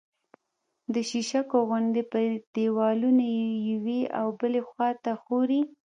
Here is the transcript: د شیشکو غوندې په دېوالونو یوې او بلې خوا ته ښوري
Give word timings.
د 0.93 0.95
شیشکو 1.09 1.57
غوندې 1.67 2.03
په 2.11 2.19
دېوالونو 2.55 3.23
یوې 3.71 4.01
او 4.19 4.27
بلې 4.39 4.61
خوا 4.67 4.89
ته 5.03 5.11
ښوري 5.21 5.61